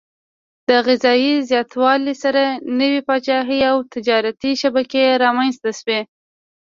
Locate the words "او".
3.71-3.77